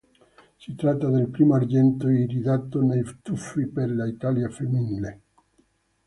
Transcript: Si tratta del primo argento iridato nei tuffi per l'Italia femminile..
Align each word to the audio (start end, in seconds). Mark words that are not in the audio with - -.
Si 0.57 0.73
tratta 0.73 1.09
del 1.11 1.27
primo 1.29 1.53
argento 1.53 2.09
iridato 2.09 2.81
nei 2.81 3.05
tuffi 3.21 3.67
per 3.67 3.87
l'Italia 3.91 4.49
femminile.. 4.49 5.21